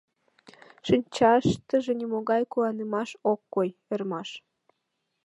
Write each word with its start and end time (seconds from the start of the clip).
Шинчаштыже 0.85 1.93
нимогай 1.99 2.43
куанымаш 2.51 3.09
ок 3.31 3.41
кой, 3.53 3.69
ӧрмаш. 3.93 4.29